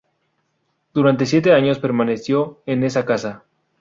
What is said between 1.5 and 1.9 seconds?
años